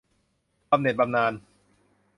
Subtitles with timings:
[0.69, 1.33] บำเหน็จบำนาญ